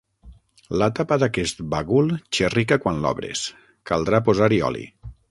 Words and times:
La 0.81 0.85
tapa 0.99 1.17
d'aquest 1.23 1.59
bagul 1.73 2.09
xerrica 2.37 2.79
quan 2.85 2.97
l'obres: 3.03 3.43
caldrà 3.91 4.23
posar-hi 4.31 4.59
oli. 4.71 4.87